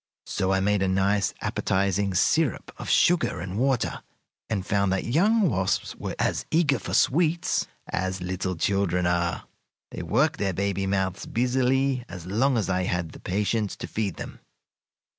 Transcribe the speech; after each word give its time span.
So 0.25 0.51
I 0.51 0.61
made 0.61 0.81
a 0.81 0.87
nice, 0.87 1.31
appetizing 1.41 2.15
syrup 2.15 2.71
of 2.77 2.89
sugar 2.89 3.39
and 3.39 3.59
water, 3.59 4.01
and 4.49 4.65
found 4.65 4.91
that 4.91 5.03
young 5.03 5.47
wasps 5.47 5.95
were 5.95 6.15
as 6.17 6.43
eager 6.49 6.79
for 6.79 6.95
sweets 6.95 7.67
as 7.87 8.19
little 8.19 8.55
children 8.55 9.05
are. 9.05 9.43
They 9.91 10.01
worked 10.01 10.39
their 10.39 10.53
baby 10.53 10.87
mouths 10.87 11.27
busily 11.27 12.03
as 12.09 12.25
long 12.25 12.57
as 12.57 12.67
I 12.67 12.85
had 12.85 13.11
the 13.11 13.19
patience 13.19 13.75
to 13.75 13.85
feed 13.85 14.15
them. 14.15 14.39